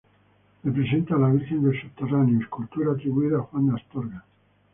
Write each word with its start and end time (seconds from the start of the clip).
Representa 0.63 1.13
a 1.15 1.19
la 1.19 1.29
Virgen 1.29 1.61
del 1.61 1.79
Subterráneo, 1.79 2.41
escultura 2.41 2.91
atribuida 2.93 3.37
a 3.37 3.41
Juan 3.41 3.67
de 3.67 3.75
Astorga. 3.75 4.25